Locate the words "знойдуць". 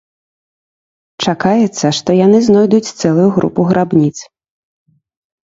2.47-2.93